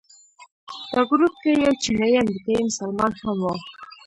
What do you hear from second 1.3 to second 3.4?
کې یو چینایي امریکایي مسلمان هم